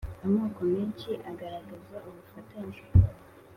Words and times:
amoko 0.25 0.59
menshi 0.73 1.11
agaragaraza 1.31 1.97
ubufatanye 2.09 2.79